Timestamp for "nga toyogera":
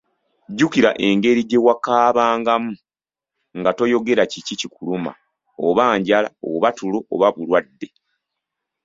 3.57-4.23